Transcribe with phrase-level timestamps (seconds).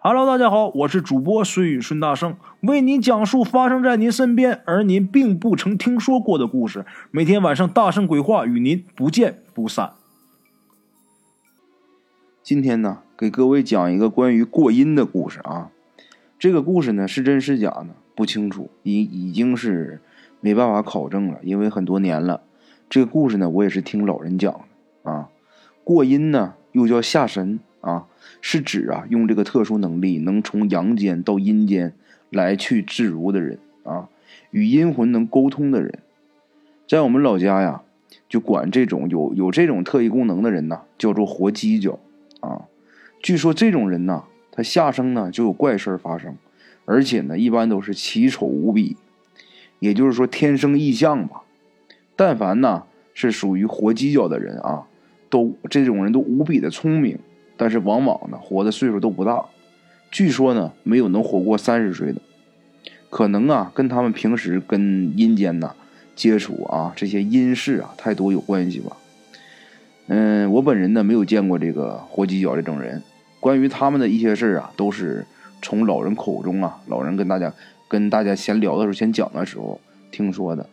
[0.00, 6.86] Hello，大家好，我是主播孙宇孙大圣，为您讲述发生在您身边而您并不曾听说过的故事。
[7.10, 9.94] 每天晚上大圣鬼话与您不见不散。
[12.44, 15.72] 今天呢，给各位讲一个关于过阴的故事啊。
[16.38, 17.88] 这个故事呢是真是假呢？
[18.14, 20.00] 不清楚，已已经是
[20.40, 22.42] 没办法考证了，因为很多年了。
[22.88, 24.52] 这个故事呢，我也是听老人讲
[25.02, 25.28] 的啊。
[25.82, 28.06] 过阴呢，又叫下神啊。
[28.40, 31.92] 是指啊，用这个特殊能力能从阳间到阴间
[32.30, 34.08] 来去自如的人啊，
[34.50, 35.98] 与阴魂能沟通的人，
[36.86, 37.82] 在我们老家呀，
[38.28, 41.98] 就管这种有有这种特异功能的人呢，叫做活犄角
[42.40, 42.66] 啊。
[43.20, 46.36] 据说这种人呢，他下生呢就有怪事发生，
[46.84, 48.96] 而且呢，一般都是奇丑无比，
[49.80, 51.42] 也就是说天生异象吧。
[52.14, 54.86] 但凡呢是属于活犄角的人啊，
[55.28, 57.18] 都这种人都无比的聪明。
[57.58, 59.44] 但是往往呢，活的岁数都不大，
[60.10, 62.22] 据说呢，没有能活过三十岁的，
[63.10, 65.74] 可能啊，跟他们平时跟阴间呐
[66.14, 68.96] 接触啊，这些阴事啊太多有关系吧。
[70.06, 73.02] 嗯，我本人呢没有见过这个活犄角这种人，
[73.40, 75.26] 关于他们的一些事儿啊，都是
[75.60, 77.52] 从老人口中啊，老人跟大家
[77.88, 80.66] 跟大家闲聊的时候，先讲的时候听说的。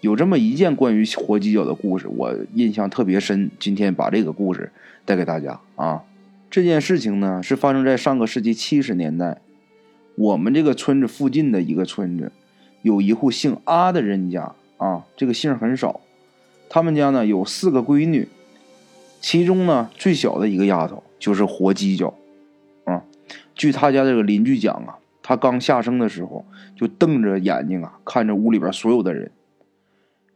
[0.00, 4.72] 有这么一件关于活犄角的故事，我印象特别深，今天把这个故事
[5.04, 6.02] 带给大家啊。
[6.52, 9.40] 这件事情呢，是发生在上个世纪七十年代，
[10.16, 12.30] 我们这个村子附近的一个村子，
[12.82, 16.02] 有一户姓阿的人家啊，这个姓很少。
[16.68, 18.28] 他们家呢有四个闺女，
[19.18, 22.12] 其中呢最小的一个丫头就是活犄角，
[22.84, 23.02] 啊，
[23.54, 26.44] 据他家这个邻居讲啊，他刚下生的时候
[26.76, 29.30] 就瞪着眼睛啊，看着屋里边所有的人。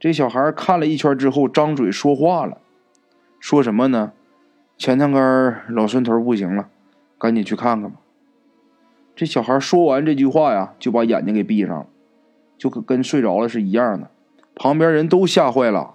[0.00, 2.56] 这小孩看了一圈之后，张嘴说话了，
[3.38, 4.14] 说什么呢？
[4.78, 6.68] 前堂根老孙头不行了，
[7.18, 7.96] 赶紧去看看吧。
[9.14, 11.86] 这小孩说完这句话呀，就把眼睛给闭上了，
[12.58, 14.10] 就跟睡着了是一样的。
[14.54, 15.94] 旁边人都吓坏了，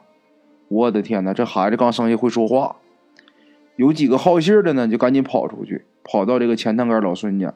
[0.68, 2.78] 我的天哪，这孩子刚生下会说话。
[3.76, 7.54] 有几个好信的呢，就赶紧跑出去，跑到这个前堂根老孙家。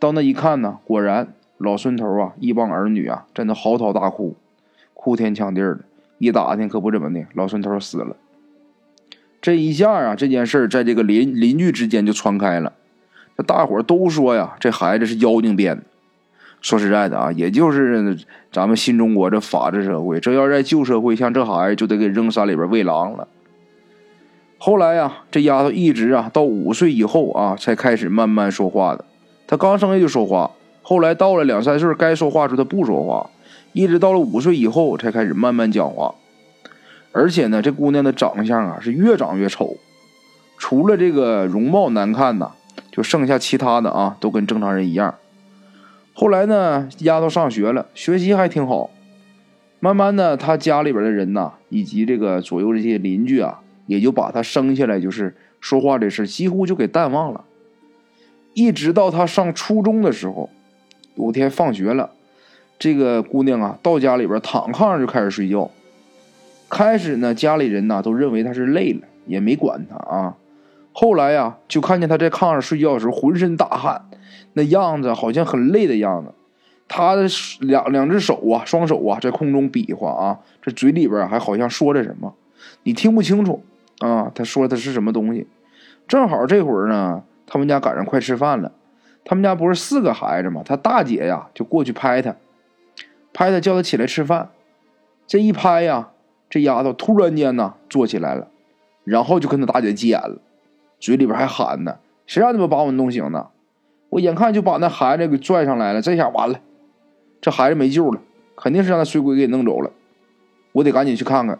[0.00, 4.34] 到那一看呢，果然老孙头啊，一帮儿女啊，在那嚎啕大哭，
[4.94, 5.78] 哭天抢地的。
[6.18, 8.16] 一打听，可不怎么的，老孙头死了。
[9.48, 12.74] 这一下啊，这件事在这个邻邻居之间就传开了。
[13.34, 15.82] 这大伙都说呀，这孩子是妖精变的。
[16.60, 18.14] 说实在的啊，也就是
[18.52, 23.26] 咱们新中国这法治社会，这要在旧社会，像这孩子就得给扔山里边喂狼了。
[24.58, 29.06] 后来呀，这丫头一直啊到五岁以后啊，才开始慢慢说话的。
[29.46, 30.50] 她刚生下就说话，
[30.82, 33.30] 后来到了两三岁该说话时她不说话，
[33.72, 36.14] 一直到了五岁以后才开始慢慢讲话。
[37.12, 39.76] 而且呢，这姑娘的长相啊是越长越丑，
[40.56, 42.52] 除了这个容貌难看呐，
[42.92, 45.14] 就剩下其他的啊都跟正常人一样。
[46.12, 48.90] 后来呢，丫头上学了，学习还挺好。
[49.80, 57.44] 慢慢的，她家里边的人呐，以及这个左右这些邻居啊，也就把她生下来就是说话这事几乎就给淡忘了。
[58.54, 60.50] 一直到她上初中的时候，
[61.14, 62.10] 有天放学了，
[62.78, 65.70] 这个姑娘啊到家里边躺炕上就开始睡觉。
[66.70, 70.36] 开始呢，家里人呢都认为他是累了，也没管他啊。
[70.92, 74.02] 后来呀，就看见他在炕上睡觉的时候，浑身大汗，
[74.52, 76.32] 那样子好像很累的样子。
[76.88, 77.26] 他的
[77.60, 82.34] 两两只手啊，双手啊，在空中比划啊，这嘴里边还好像说着什么，
[82.82, 83.62] 你听不清楚
[84.00, 84.32] 啊。
[84.34, 85.46] 他说的是什么东西？
[86.06, 88.72] 正好这会儿呢，他们家赶上快吃饭了。
[89.24, 90.62] 他们家不是四个孩子吗？
[90.64, 92.34] 他大姐呀就过去拍他，
[93.32, 94.50] 拍他叫他起来吃饭。
[95.26, 96.10] 这一拍呀。
[96.50, 98.48] 这丫头突然间呢坐起来了，
[99.04, 100.40] 然后就跟他大姐急眼了，
[100.98, 103.50] 嘴里边还喊呢：“谁让你们把我们弄醒的？
[104.10, 106.60] 我眼看就把那孩子给拽上来了，这下完了，
[107.40, 108.20] 这孩子没救了，
[108.56, 109.90] 肯定是让那水鬼给弄走了，
[110.72, 111.58] 我得赶紧去看看。”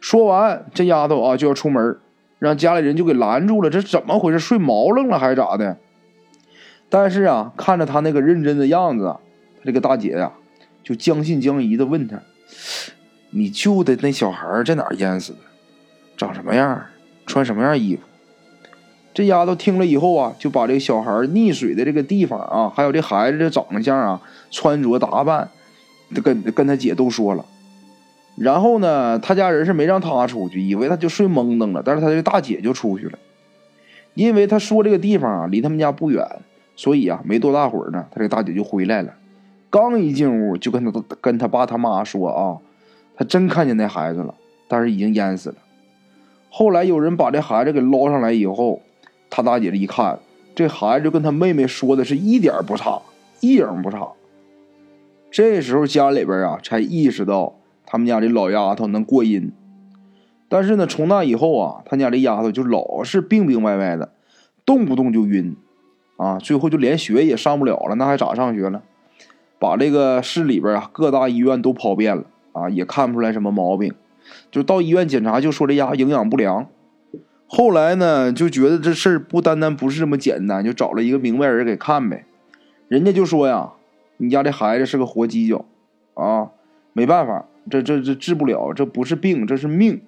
[0.00, 1.98] 说完，这丫头啊就要出门，
[2.38, 3.70] 让家里人就给拦住了。
[3.70, 4.38] 这怎么回事？
[4.38, 5.78] 睡毛愣了还是咋的？
[6.90, 9.16] 但是啊，看着他那个认真的样子，
[9.58, 10.32] 他这个大姐呀
[10.82, 12.20] 就将信将疑的问他。
[13.36, 15.38] 你救的那小孩在哪淹死的？
[16.16, 16.86] 长什么样？
[17.26, 18.02] 穿什么样衣服？
[19.12, 24.22] 这丫头听了以后啊，就把这个小孩溺水的这个地方啊，还有这孩子的长相啊、
[24.52, 25.48] 穿着打扮，
[26.22, 27.44] 跟跟他姐都说了。
[28.36, 31.82] 然后呢，他家人是没让他出去，以为他就睡懵瞪了。
[31.84, 33.18] 但是他这大姐就出去了，
[34.14, 36.24] 因为他说这个地方啊离他们家不远，
[36.76, 39.12] 所以啊没多大会儿呢，他这大姐就回来了。
[39.70, 42.58] 刚一进屋，就跟他跟他爸他妈说啊。
[43.16, 44.34] 他真看见那孩子了，
[44.68, 45.56] 但是已经淹死了。
[46.50, 48.80] 后来有人把这孩子给捞上来以后，
[49.30, 50.18] 他大姐这一看，
[50.54, 53.02] 这孩子就跟他妹妹说的是一点不差，
[53.40, 54.08] 一影不差。
[55.30, 59.50] 这时候家里边啊才意识到他们家这老丫头能过阴，
[60.48, 64.12] 但是呢，从那以后啊，他家这丫头就老是病病歪歪的，
[64.64, 65.56] 动不动就晕，
[66.16, 68.82] 啊，最后就连学也上不了了，那还咋上学了？
[69.58, 72.24] 把这个市里边啊各大医院都跑遍了
[72.54, 73.92] 啊，也看不出来什么毛病，
[74.50, 76.66] 就到医院检查就说这丫营养不良。
[77.46, 82.24] 后来呢，就觉得这事儿不单单不是这么简单，就找了一个明白人给看呗。
[82.88, 83.74] 人家就说呀，
[84.16, 85.66] 你家这孩子是个活犄角，
[86.14, 86.50] 啊，
[86.94, 90.00] 没办法，这这这治不了，这不是病，这是命。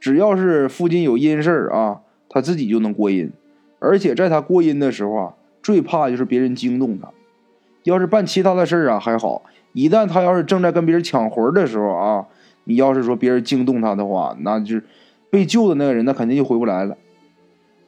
[0.00, 3.30] 只要是附近有阴事儿啊，他自己就能过阴。
[3.78, 7.08] 而且在他过阴的时候啊，最怕就是别人惊动他。
[7.84, 9.42] 要是办其他的事儿啊还好，
[9.74, 12.24] 一旦他要是正在跟别人抢魂的时候啊，
[12.64, 14.84] 你要是说别人惊动他的话，那就是。
[15.30, 16.96] 被救的那个人，那肯定就回不来了。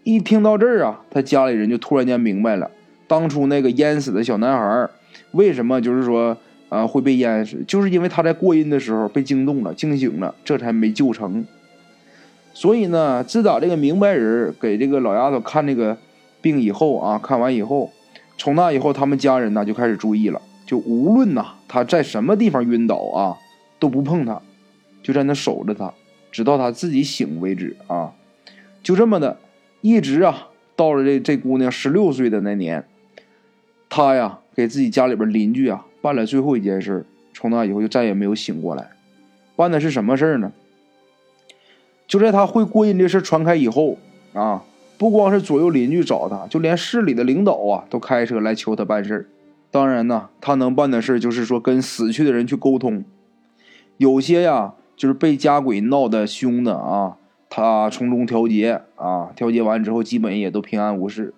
[0.03, 2.69] 一听到这儿啊，他家里人就突然间明白了，
[3.07, 4.89] 当初那个淹死的小男孩
[5.31, 6.37] 为什么就是说
[6.71, 11.47] 啊会被淹死，就是因为他在过阴的时候被惊动了，惊醒了，这才没救成。
[12.53, 15.97] 所以呢，自打这个明白人给这个老丫头看这个
[16.41, 17.93] 病以后啊，看完以后，
[18.37, 23.39] 从那以后，他们家人呢就开始注意了，就无论呐他在什么地方晕倒啊，
[23.79, 24.43] 都不碰他，
[25.03, 25.95] 就在那守着他。
[26.33, 28.13] 直到他自己醒为止啊，
[28.83, 29.39] 就这么的，
[29.81, 32.87] 一直啊，到了这这姑娘十六岁的那年，
[33.89, 38.91] 他呀给自己家里边邻居啊办了最后一件事，从那以后就再也没有醒过来。
[39.55, 40.53] 办的是什么事儿呢？
[42.07, 43.97] 就在他会过阴这事传开以后
[44.35, 44.63] 啊，
[44.99, 49.27] 不光是左右邻居找他，就连市里的领导啊都开车来求他办事儿。
[49.71, 53.05] 当然呢，他能办的事就是说跟死去的人去沟通，
[53.97, 54.75] 有些呀。
[54.97, 57.19] 就是被家鬼闹得凶的啊，
[57.51, 61.35] 他从中调节啊，调节完之后基本也都平安无事。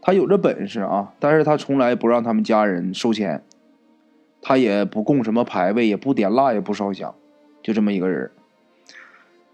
[0.00, 3.42] 他有这本事啊，但是他从来不让他们家人收钱，
[4.40, 7.14] 他也不供什么牌位，也不点蜡，也不烧香，
[7.62, 8.30] 就这么一个人。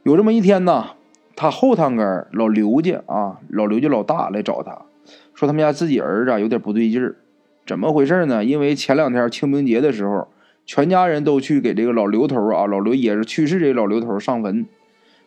[0.04, 0.90] 有这么一天呢，
[1.34, 4.82] 他后堂根老刘家啊，老刘家老大来找他，
[5.34, 7.16] 说他们家自己儿子有点不对劲儿，
[7.66, 8.44] 怎么回事呢？
[8.44, 10.28] 因为前两天清明节的时候。
[10.66, 14.64] 全家人都去给这个老刘头啊，老刘也是去世这个老刘头上坟。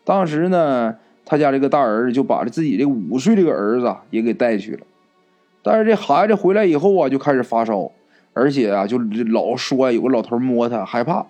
[0.04, 0.96] 当时呢，
[1.26, 4.80] 他家这个大儿子就把自己这五岁这个儿子也给带去了。
[5.62, 7.92] 但是这孩子回来以后啊，就开始发烧，
[8.34, 8.98] 而且啊，就
[9.32, 11.28] 老说有个老头摸他，害怕。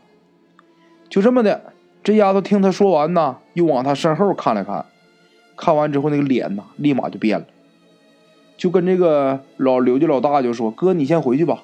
[1.10, 4.86] 就这么的，这丫头听他说完呢，又往他身后看了看，
[5.58, 7.46] 看完之后那个脸呐，立马就变了，
[8.58, 11.64] 就跟这个老刘家老大就说：“哥，你先回去吧，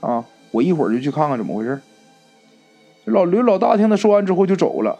[0.00, 1.78] 啊。”我一会儿就去看看怎么回事。
[3.04, 4.98] 这老刘老大听他说完之后就走了，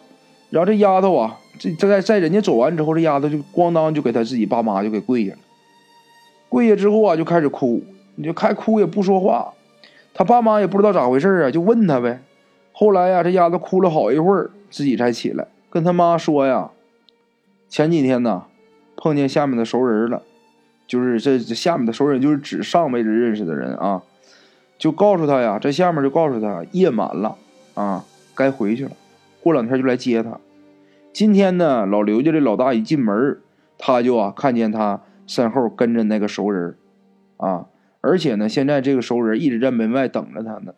[0.50, 5.38] 然后这丫头啊，这在在人家走完之后，这丫头就咣当就给他自己爸妈就给跪下了。
[6.50, 7.82] 跪下之后啊，就开始哭，
[8.17, 9.55] 你就开哭也不说话。
[10.12, 12.20] 他爸妈也不知道咋回事啊，就问他呗。
[12.73, 16.73] 后来呀，这丫头哭了好一会儿，自己才起来，跟他妈说呀
[17.70, 18.44] ：“前几天呢，
[18.96, 20.23] 碰见下面的熟人了，
[20.88, 24.02] 就是这这下面的熟人就是指上辈子认识的人啊。”
[24.79, 27.37] 就告诉他呀，在下面就告诉他夜满了
[27.75, 28.05] 啊，
[28.35, 28.93] 该回去了。
[29.43, 30.38] 过两天就来接他。
[31.12, 33.38] 今天呢，老刘家的老大一进门，
[33.76, 36.76] 他就啊看见他身后跟着那个熟人
[37.38, 37.67] 啊，
[38.00, 40.75] 而且呢，现在这个熟人一直在门外等着他呢。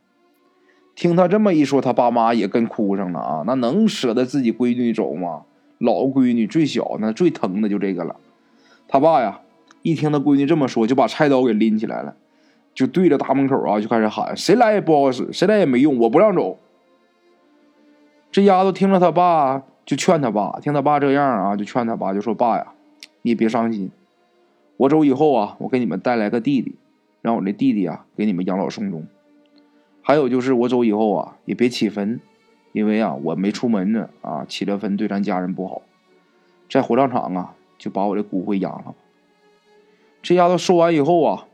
[0.94, 5.42] 听他这么一说，他爸妈也跟哭上了啊，那能舍得自己闺女走吗？
[5.76, 8.16] 老闺女最小，那最疼的就这个了。
[8.88, 9.40] 他爸呀，
[9.82, 12.16] 一听他闺女这么说，就把菜刀给拎起来了。
[12.72, 16.56] 就对着大门口啊，就开始喊：“谁来也不好使，谁来也没用，我不让走。”
[18.30, 22.72] 这丫头听了他爸，就劝他爸，听他爸这样啊，就劝他爸，就说：“爸呀，
[23.22, 23.90] 你别伤心，
[24.76, 26.76] 我走以后啊，我给你们带来个弟弟，
[27.22, 29.04] 让我这弟弟啊给你们养老送终。
[30.00, 32.20] 还有就是我走以后啊，也别起坟，
[32.72, 35.82] 因为啊我没出门呢啊，起了坟对咱家人不好。
[36.70, 38.94] 在火葬场啊，就把我的骨灰养了。”
[40.22, 41.46] 这丫头说完以后啊。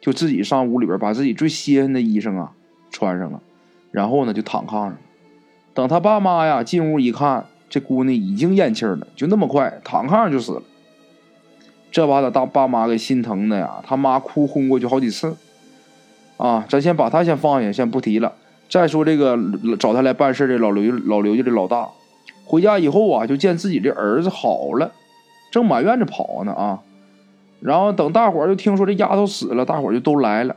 [0.00, 2.52] 就自己上屋里边，把自己最歇罕的衣裳啊
[2.88, 3.42] 穿上了，
[3.90, 4.98] 然后呢就躺炕上了。
[5.74, 10.62] 等他爸妈呀进屋一看，这姑娘已经咽气了，就那么快躺炕上就死了。
[11.90, 15.36] 这把他大爸妈给心疼的呀，他妈哭昏过去好几次。
[16.36, 18.32] 啊，咱先把他先放下，先不提了。
[18.70, 19.36] 再说这个
[19.80, 21.88] 找他来办事的老刘老刘家的老大，
[22.44, 24.92] 回家以后啊，就见自己的儿子好了，
[25.50, 26.78] 正满院子跑呢啊。
[27.60, 30.54] 然后等大伙儿就听说这丫头死了，大伙儿就都来了。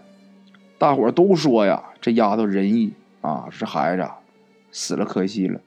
[0.78, 4.08] 大伙儿都说呀，这丫头仁义啊，这孩子
[4.72, 5.60] 死了可惜了。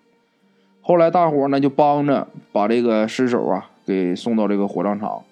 [0.81, 5.23] 后来大伙儿呢就帮着把这个尸首啊给送到这个火葬场。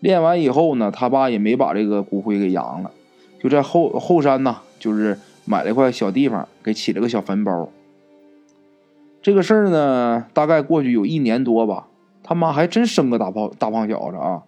[0.00, 2.90] 练完以后呢，他爸也没把这个骨灰给扬了，
[3.40, 7.68] 就在后后山呐，就是买了块小地方，给起了个小坟包。
[9.22, 11.88] 这个事儿呢，大概过去有一年多吧，
[12.22, 14.42] 他妈还真生个大胖大胖小子啊！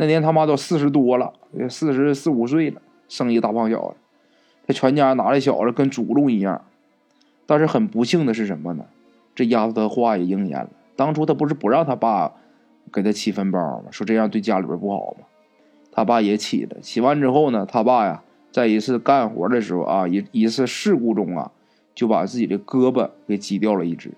[0.00, 1.32] 那年他妈都四十多了，
[1.68, 3.96] 四十四五岁了，生一大胖小子，
[4.66, 6.64] 他全家拿这小子跟祖宗一样。
[7.46, 8.84] 但是很不幸的是什么呢？
[9.34, 10.70] 这丫头的话也应验了。
[10.96, 12.32] 当初他不是不让他爸
[12.92, 13.86] 给他起坟包吗？
[13.90, 15.26] 说这样对家里边不好吗？
[15.92, 16.80] 他爸也起了。
[16.80, 21.50] 起完之后呢，他爸呀，在一次干活的时候啊，一一次事故中啊。
[21.94, 24.12] 就把自己的胳膊给挤掉了一只，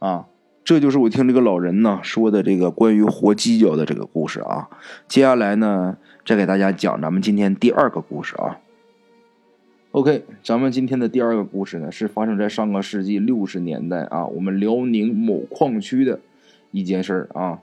[0.00, 0.26] 啊，
[0.68, 4.68] 这就是我听这个老人呢说的这个关于活犄角的这个故事啊。
[5.08, 5.96] 接下来呢，
[6.26, 8.60] 再给大家讲咱们今天第二个故事啊。
[9.92, 16.20] OK，咱们今天的第二个故事呢，是发生在上个世纪六十年代啊，我们辽宁某矿区的
[16.70, 17.60] 一件事儿啊。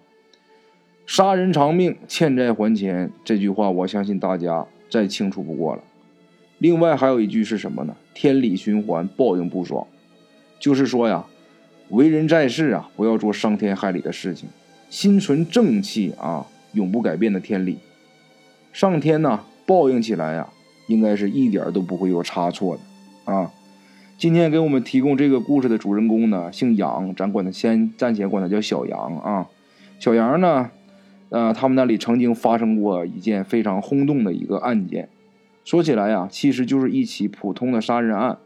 [1.06, 5.84] 杀人偿命，欠债还钱，这句话我相信大家再清楚不过了。
[6.58, 7.96] 另外还有一句是什么呢？
[8.16, 9.86] 天理循环，报应不爽。
[10.58, 11.24] 就是说呀，
[11.90, 14.50] 为人在世啊，不要做伤天害理的事情，
[14.90, 17.78] 心存正气啊，永不改变的天理。
[18.74, 20.50] 上天呢，报应起来呀，
[20.88, 23.52] 应该是一点都不会有差错的啊。
[24.18, 29.48] 今天给我们提供这个故事的主人公呢，姓杨，咱管他先暂且管他叫小杨啊。
[30.00, 30.72] 小杨呢，
[31.30, 35.10] 呃，他们那里曾经发生过一件非常轰动的一个案件。
[35.64, 38.38] 说起来呀，其实就是一起普通的杀人案，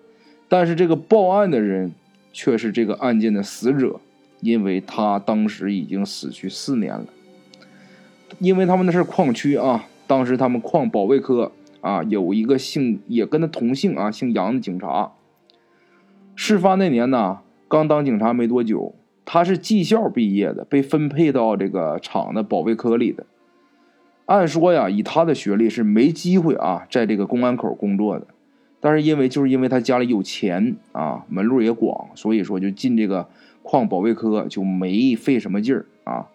[0.47, 1.91] 但是这个报案的人
[2.31, 3.99] 却是这个案件的死者，
[4.41, 7.05] 因为他当时已经死去四年了。
[8.37, 15.11] 因为他们那是矿区啊，当时他们矿保卫科啊有一个姓也跟他同姓啊姓杨的警察。
[16.35, 18.95] 事发那年呢，刚当警察没多久，
[19.25, 23.25] 他是技校毕业的，被分配到这个厂的保卫科里的。
[24.27, 28.27] 按说呀，以他的学历是没机会啊，在这个公安口工作的。
[28.81, 33.27] 但是因为就是因为他家里有钱啊，门路也广，所以说就进这个
[33.63, 36.27] 矿保卫科就没费什么劲儿啊。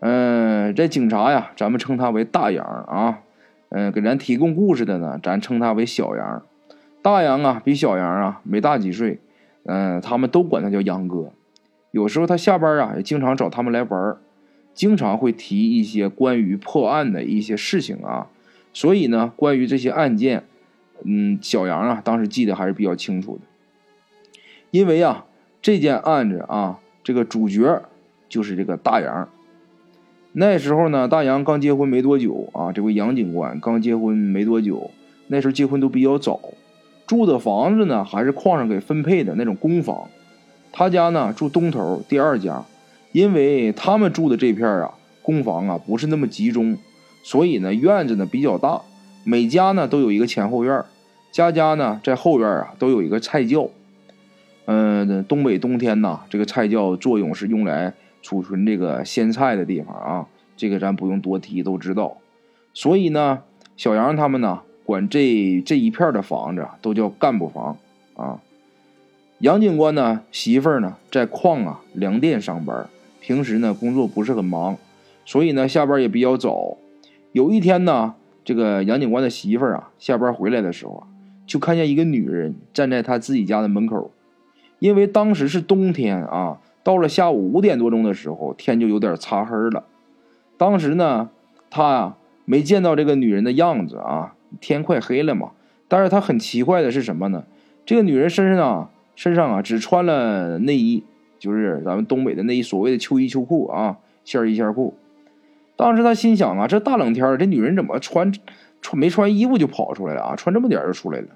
[0.00, 3.20] 嗯，这警察呀，咱们称他为大杨啊。
[3.70, 6.42] 嗯，给咱提供故事的呢，咱称他为小杨。
[7.02, 9.20] 大杨啊，比小杨啊没大几岁。
[9.64, 11.32] 嗯，他们都管他叫杨哥。
[11.90, 14.16] 有时候他下班啊，也经常找他们来玩。
[14.74, 18.26] 经常会提一些关于破案的一些事情啊，
[18.72, 20.42] 所以呢，关于这些案件，
[21.02, 23.42] 嗯，小杨啊，当时记得还是比较清楚的。
[24.70, 25.26] 因为啊，
[25.60, 27.82] 这件案子啊，这个主角
[28.28, 29.28] 就是这个大杨。
[30.32, 34.90] 那时候呢，大杨刚结婚没多久啊，这位杨警官刚结婚没多久，
[35.28, 36.40] 那时候结婚都比较早，
[37.06, 40.08] 住的房子呢还是矿上给分配的那种公房，
[40.72, 42.64] 他家呢住东头第二家。
[43.12, 46.76] 因为他们住的这片啊，公房啊不是那么集中，
[47.22, 48.82] 所以呢院子呢比较大，
[49.24, 50.84] 每家呢都有一个前后院，
[51.32, 53.68] 家家呢在后院啊都有一个菜窖。
[54.66, 60.26] 嗯，东北冬天呐，这个菜窖作用是用来储存这个鲜菜的地方啊，
[60.56, 62.16] 这个咱不用多提都知道。
[62.72, 63.42] 所以呢，
[63.76, 67.76] 小杨他们呢管这这一片的房子都叫干部房
[68.16, 68.40] 啊。
[69.38, 72.86] 杨警官呢媳妇儿呢在矿啊粮店上班。
[73.20, 74.76] 平时呢，工作不是很忙，
[75.24, 76.76] 所以呢，下班也比较早。
[77.32, 81.06] 有一天呢，这个杨警官的媳妇儿啊，下班回来的时候啊，
[81.46, 84.10] 就看见一个女人站在他自己家的门口。
[84.78, 89.84] 因为当时是冬天啊，到了下午五点多钟的时候，天就有点擦黑了。
[90.58, 91.30] 当时呢，
[91.70, 95.52] 他呀没见到这个女人的样子啊，天快黑了嘛。
[95.88, 97.44] 但是他很奇怪的是什么呢？
[97.86, 101.02] 这个女人身上啊，身上啊只穿了内衣。
[101.38, 104.94] 就是咱们东北的那一所谓的秋衣秋裤啊，线衣线裤。
[105.76, 108.32] 当时他心想啊，这大冷天这女人怎么穿
[108.80, 110.36] 穿没穿衣服就跑出来了啊？
[110.36, 111.28] 穿这么点就出来了。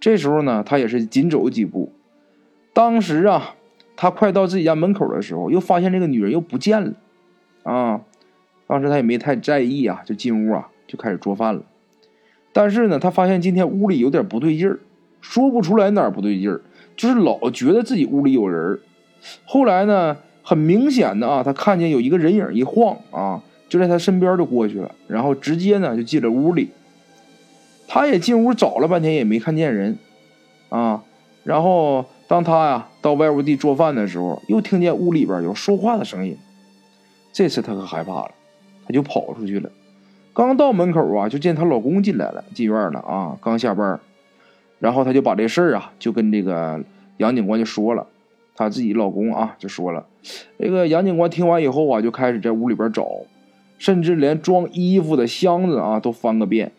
[0.00, 1.92] 这时候呢，他也是紧走几步。
[2.72, 3.54] 当时啊，
[3.96, 6.92] 他快到自己家门口的时候，又发现这个女人又不见了
[7.62, 8.00] 啊。
[8.66, 11.62] 当时他也没太在意啊，就进屋啊，就开始做饭了。
[12.52, 14.78] 但是呢，他发现今天屋里有点不对劲儿，
[15.20, 16.60] 说不出来哪儿不对劲儿，
[16.96, 18.78] 就是老觉得自己屋里有人。
[19.44, 26.70] 后来呢，很明显的啊，他看见有一个人影一晃啊，就在他身边就过去了，然后直接呢就进了屋里。
[27.88, 29.98] 他也进屋找了半天也没看见人，
[30.68, 31.02] 啊，
[31.44, 36.36] 然后当他呀到外屋地做饭的时候，又听见屋里边有说话的声音。
[37.32, 38.30] 这次他可害怕了，
[38.86, 39.70] 他就跑出去了。
[40.32, 44.00] 刚到门口啊，就见她老公进来了，进院了啊，刚下班，
[44.78, 46.82] 然后他就把这事儿啊就跟这个
[47.18, 48.06] 杨警官就说了。
[48.58, 50.06] 她自己老公啊，就说了，
[50.58, 53.06] 这个杨警官听完以后啊，就开始在屋里边找，
[53.78, 56.72] 甚至连装衣服的箱子啊都翻个遍，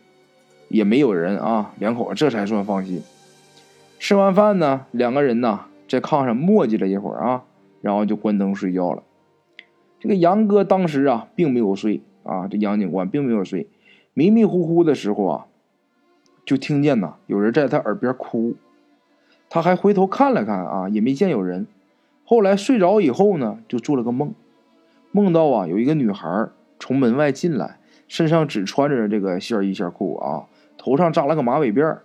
[0.70, 1.74] 也没有人啊。
[1.80, 3.02] 两口子这才算放心。
[4.00, 7.44] 吃完饭呢，两个人呢在炕上磨叽了一会儿啊，
[7.82, 9.04] 然后就关灯睡觉了。
[10.00, 13.68] 这个杨哥当时啊并没有睡啊，这杨警官并没有睡，
[14.14, 15.46] 迷迷糊糊的时候啊，
[16.46, 18.56] 就听见呐有人在他耳边哭，
[19.50, 21.66] 他还回头看了看啊，也没见有人。
[22.24, 24.34] 后来睡着以后呢，就做了个梦，
[25.12, 30.46] 梦到啊有一个女孩从门外进来，身上只穿着这个线衣线裤啊，
[30.78, 31.98] 头上扎了个马尾辫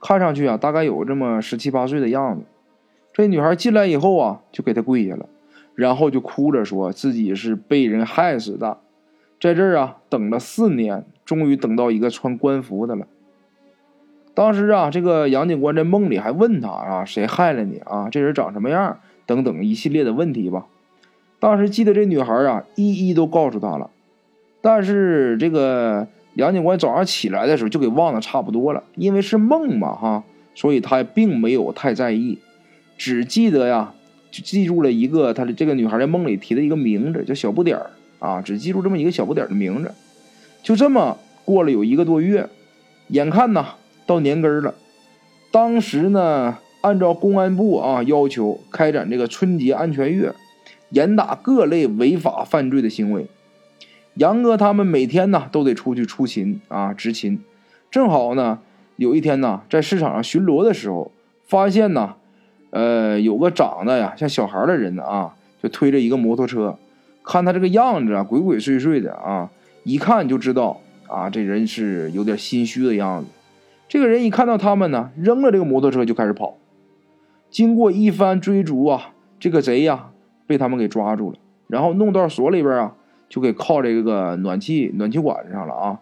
[0.00, 2.44] 看上去啊大概有这么十七八岁的样子。
[3.12, 5.28] 这女孩进来以后啊，就给他跪下了，
[5.74, 8.78] 然后就哭着说自己是被人害死的，
[9.40, 13.06] 在这儿啊等了四年，终于等到一个穿官服的了。
[14.34, 18.08] 当时啊，这个杨警官在梦里还问他啊，谁害了你啊？
[18.10, 18.98] 这人长什么样？
[19.26, 20.66] 等等一系列的问题吧。
[21.42, 23.90] 当时记得这女孩啊，一一都告诉他了，
[24.60, 30.22] 但是这个杨警官早上起来的时候就给忘得差不多了，因为是梦嘛哈，
[30.54, 32.38] 所以他并没有太在意，
[32.96, 33.92] 只记得呀，
[34.30, 39.92] 就记住了一个他的这个女孩在梦里提的一个名字，叫小不点儿啊，只记住这么一个小不点儿的名字。
[40.62, 42.48] 就这么过了有一个多月，
[43.08, 43.74] 眼看呐
[44.06, 44.76] 到年根了，
[45.50, 46.58] 当时呢。
[46.82, 50.34] 按照公安部啊要求开展这个春节安全月，
[50.92, 53.26] 严打各类违法犯罪的行为。
[54.14, 57.40] 杨哥他们每天呢都得出去出勤啊执勤。
[57.90, 58.60] 正好呢
[58.96, 61.10] 有一天呢在市场上巡逻的时候，
[61.44, 62.14] 发现呢
[62.70, 66.78] 呃有个长得呀像小孩的人啊就推着一个摩托车，
[67.24, 69.50] 看他这个样子啊鬼鬼祟祟的啊，
[69.84, 73.28] 一看就知道啊这人是有点心虚的样子。
[73.88, 76.56] 这个人一看到他们呢，扔了这个摩托车就开始跑。
[77.50, 80.11] 经过一番追逐啊，这个贼呀
[80.52, 82.94] 被他们给抓住了，然后弄到所里边啊，
[83.30, 86.00] 就给铐这个暖气暖气管上了啊。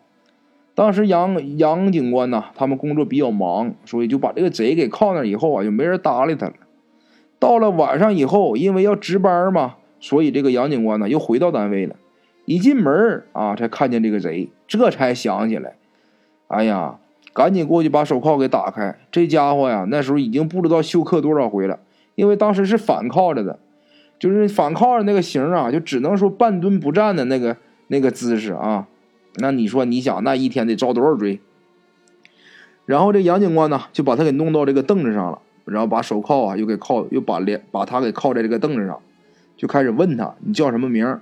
[0.75, 6.55] 当时杨杨警官呢，他们工作比较忙，所以就把这个贼给铐那以后啊，就没人搭理他了。
[7.39, 11.95] 到了晚上以后，因为要值班嘛，所以这个杨警官呢又回到单位了。
[12.47, 15.75] 一进门啊，才看见这个贼，这才想起来，
[16.49, 16.97] 哎呀。
[17.33, 18.99] 赶紧过去把手铐给打开。
[19.13, 21.79] 这家伙呀，那时候已经不知道休克多少回了，
[22.17, 23.61] 因为当时是反铐着的，
[24.21, 27.57] 就是反铐着那个型啊，就只能说半蹲不站的那个
[27.89, 28.87] 那个姿势啊。
[29.37, 31.41] 那你说，你想那一天得遭多少罪？
[32.85, 39.01] 然后这杨警官呢，就把他给弄到这个凳子上了，然后把手铐啊又给铐，又把连把他给铐在这个凳子上，
[39.57, 41.19] 就开始问他：“你叫什么名？”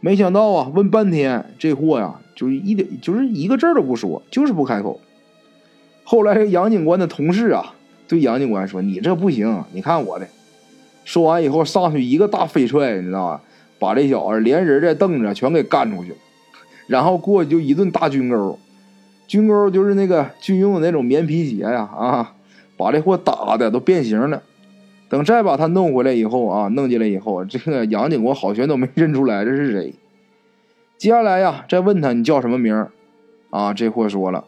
[0.00, 5.00] 没想到啊，问半天，这货呀，就一点就是一个字都不说，就是不开口。
[6.04, 7.74] 后来，这杨警官的同事啊，
[8.08, 10.26] 对杨警官说：“你这不行，你看我的。”
[11.04, 13.42] 说完以后，上去一个大飞踹，你知道吧？
[13.78, 16.16] 把这小子连人带凳子全给干出去了。
[16.86, 18.58] 然后过去就一顿大军钩，
[19.26, 22.34] 军钩就是那个军用的那种棉皮鞋呀，啊，
[22.76, 24.42] 把这货打的都变形了。
[25.08, 29.94] 等再把他弄回来以后啊，弄进来以后，这个杨警官好悬都没认出来这是谁。
[30.96, 32.86] 接下来呀，再问他你叫什么名
[33.50, 34.44] 啊，这货说了。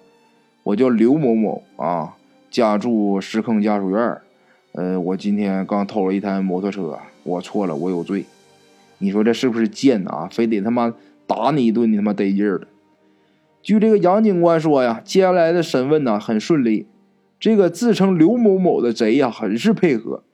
[0.63, 2.15] 我叫刘某某啊，
[2.51, 4.19] 家住石坑家属院
[4.77, 8.25] 呃，我今天刚偷了一台摩托车，我错了，我有罪。
[8.99, 10.29] 你说这是不是贱啊？
[10.29, 10.93] 非得他妈
[11.29, 12.67] 打你一顿，你他妈得劲儿的。
[13.63, 16.89] 据这个杨警官说呀，接下来的审问呢很顺利。
[17.39, 20.25] 这个自称刘某某的贼呀，很是配合。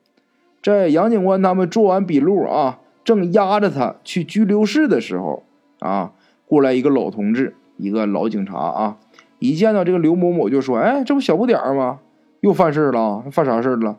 [0.62, 5.42] 在杨警官他们做完笔录啊，正押着他去拘留室的时候
[5.80, 6.12] 啊，
[6.46, 8.96] 过来一个老同志，一个老警察啊。
[9.38, 11.98] 一见到这个刘某某就说：“哎，这不小不点儿吗？
[12.40, 13.22] 又犯事了？
[13.30, 13.98] 犯啥事了？”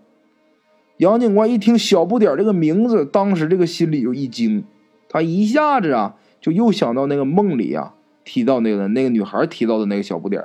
[1.02, 4.64] 杨警官一听“小不点”这个名字，当时这个心里就一惊，
[5.10, 10.44] 他一下子啊就又想到那个梦里啊提到那个那个女孩提到的那个小不点。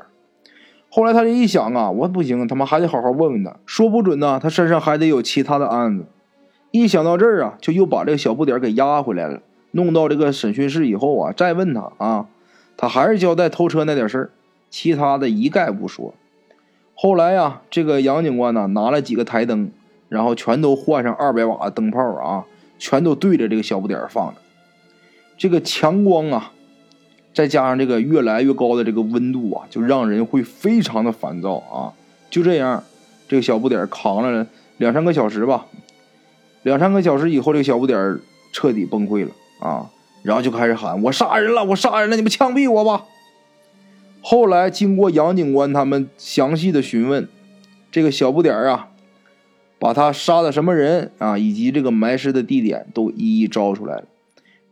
[0.88, 6.06] 后来他这一想啊，我不行，他妈还得好好问问他，说不准呢，他身上还得有其他的案子。
[6.70, 9.42] 一想到这儿啊，就又把这个小不点给押回来了，
[9.72, 12.28] 弄到这个审讯室以后啊，再问他啊，
[12.78, 14.30] 他还是交代偷车那点事儿。
[14.70, 16.14] 其他的一概不说。
[16.94, 19.70] 后来呀，这个杨警官呢，拿了几个台灯，
[20.08, 22.44] 然后全都换上二百瓦的灯泡啊，
[22.78, 24.40] 全都对着这个小不点放着。
[25.36, 26.52] 这个强光啊，
[27.34, 31.92] 再加上这个越来越高的这个温度啊，就让人会非常的烦躁啊。
[32.30, 32.82] 就这样，
[33.28, 34.46] 这个小不点扛了
[34.78, 35.66] 两三个小时吧。
[36.62, 38.18] 两三个小时以后，这个小不点
[38.52, 39.86] 彻底崩溃了啊，
[40.22, 41.64] 然后就开始喊：“我杀人了！
[41.64, 42.16] 我杀人了！
[42.16, 43.04] 你们枪毙我吧！”
[44.20, 47.28] 后来经过杨警官他们详细的询问，
[47.92, 48.88] 这个小不点啊，
[49.78, 54.04] 把他杀的什么人啊，以及这个埋尸的地点都一一招出来了。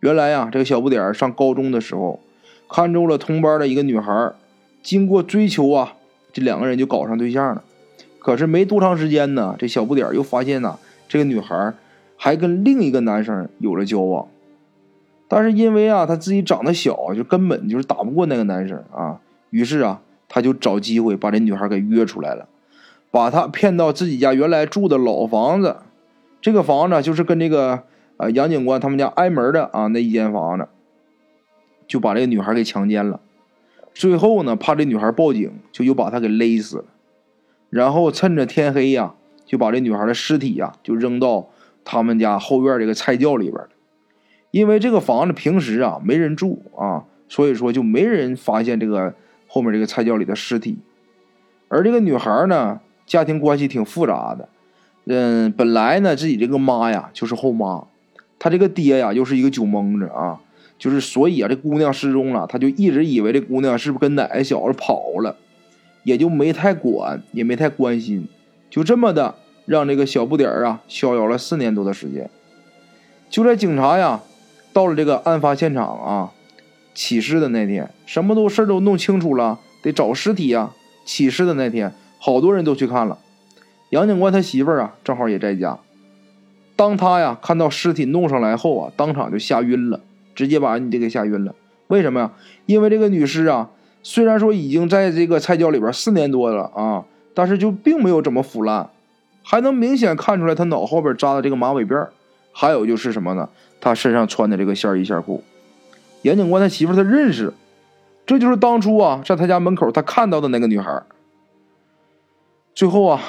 [0.01, 2.21] 原来呀，这个小不点上高中的时候，
[2.69, 4.33] 看中了同班的一个女孩，
[4.83, 5.95] 经过追求啊，
[6.33, 7.63] 这两个人就搞上对象了。
[8.19, 11.75] 可是没多长时间呢，这小不点又发现呢，这个女孩
[12.17, 14.27] 还跟另一个男生有了交往。
[15.29, 19.21] 但是因为啊，他自己长得小，就根本就是打不过那个男生啊。
[19.51, 22.49] 于是啊，他就找机会把这女孩给约出来了，
[23.15, 25.77] 把他骗到自己家原来住的老房子。
[26.41, 27.85] 这个房子就是跟这个
[28.17, 30.67] 呃杨警官他们家挨门的啊那一间房子，
[31.87, 33.21] 就把这个女孩给强奸了。
[33.95, 36.87] 最后呢，怕这女孩报警，就又把她给勒死了。
[37.71, 39.15] 然后趁着天黑呀，
[39.47, 41.51] 就把这女孩的尸体呀就扔到
[41.85, 43.63] 他们家后院这个菜窖里边。
[44.51, 49.15] 因为这个房子平时啊没人住啊，所以说就没人发现这个
[49.47, 50.79] 后面这个菜窖里的尸体。
[51.69, 54.49] 而这个女孩呢，家庭关系挺复杂的。
[55.07, 57.85] 嗯，本来呢自己这个妈呀就是后妈，
[58.39, 60.41] 她这个爹呀又是一个酒蒙子啊，
[60.79, 65.37] 就是所以啊这姑娘失踪了，他就一直以为这姑娘是不是跟哪个小子跑了。
[66.03, 68.29] 也就没太管，也没太关心，
[68.69, 72.29] 就这么的让这个小不点儿啊逍遥了四年多的时间。
[73.31, 74.21] 就在警察呀
[74.75, 76.33] 到了这个案发现场啊
[76.95, 80.73] 起尸的那天，什么都事都弄清楚了，得找尸体呀。
[81.07, 83.19] 起尸的那天，好多人都去看了。
[83.91, 85.79] 杨警官他媳妇儿啊正好也在家。
[86.75, 90.01] 当他呀看到尸体弄上来后啊，当场就吓晕了，
[90.35, 91.55] 直接把你这给吓晕了。
[91.89, 92.33] 为什么呀？
[92.65, 93.69] 因为这个女尸啊。
[94.03, 98.89] 虽然说已经在这个菜窖里边四年多了啊，但是就并没有怎么腐烂，
[99.43, 102.09] 还能明显看出来他脑后边扎的这个马尾辫
[102.53, 103.51] 还有就是什么呢？
[103.83, 105.45] 他身上穿的这个线衣线裤。
[106.23, 107.53] 杨警官他媳妇他认识，
[108.25, 111.03] 这就是当初啊在他家门口他看到的那个女孩。
[112.75, 113.21] 最后啊，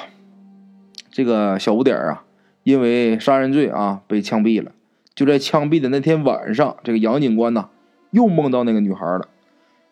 [1.11, 2.23] 这个小不点啊，
[2.63, 4.71] 因为杀人罪啊被枪毙了。
[5.13, 7.69] 就在枪毙的那天晚上，这个杨警官呢
[8.09, 9.29] 又梦到那个女孩了。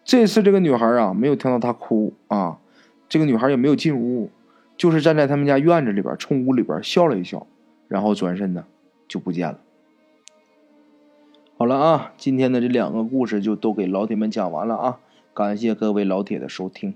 [0.04, 2.58] 这次这个女孩啊，没有听到她哭啊，
[3.08, 4.32] 这个女孩也没有进屋，
[4.76, 7.46] 就是站在他们家院子里边，冲屋里边笑了一笑，
[7.88, 8.66] 然后转身呢
[9.08, 9.60] 就不见了。
[11.58, 15.00] 好了啊，今天的这两个故事就都给老铁们讲完了啊，
[15.34, 16.96] 感谢各位老铁的收听。